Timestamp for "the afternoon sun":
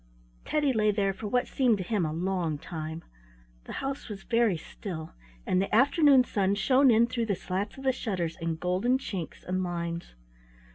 5.61-6.55